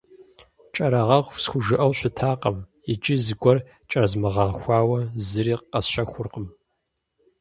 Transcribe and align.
«Кӏэрыгъэху» 0.73 1.39
схужыӏэу 1.43 1.93
щытакъым, 1.99 2.57
иджы 2.91 3.15
зыгуэр 3.25 3.57
кӏэрезмыгъэгъэхуауэ 3.89 4.99
зыри 5.27 5.55
къэсщэхуркъым. 5.71 6.47